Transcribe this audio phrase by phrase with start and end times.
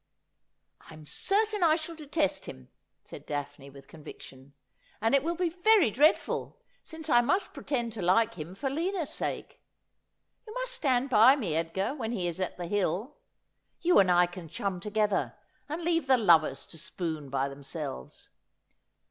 [0.89, 2.69] 'I'm certain I shall detest him,'
[3.03, 4.55] said Daphne with convic tion,'
[4.99, 9.11] and it will be very dreadful, since I must pretend to like him for Lina's
[9.13, 9.61] sake.
[10.47, 13.17] You must stand by me, Edgar, when he is at the Hill.
[13.81, 15.35] You and I can chum together,
[15.69, 18.29] and leave the lovers to spoon by themselves.